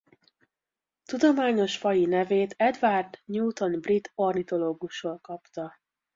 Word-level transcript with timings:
Tudományos 1.03 1.77
faji 1.77 2.05
nevét 2.05 2.53
Edward 2.57 3.17
Newton 3.25 3.79
brit 3.81 4.11
ornitológusról 4.15 5.19
kapta. 5.19 5.75